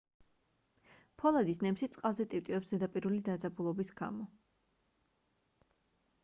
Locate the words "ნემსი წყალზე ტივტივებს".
1.65-2.71